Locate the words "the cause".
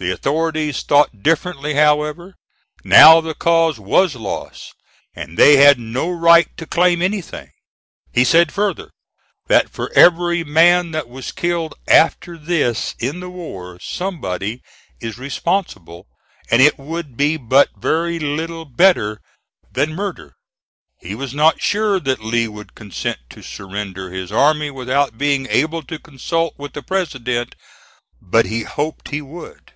3.20-3.80